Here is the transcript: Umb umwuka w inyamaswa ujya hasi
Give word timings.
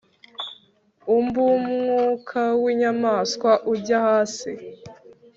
Umb 1.15 1.35
umwuka 1.55 2.41
w 2.61 2.63
inyamaswa 2.73 3.51
ujya 3.71 3.97
hasi 4.07 4.51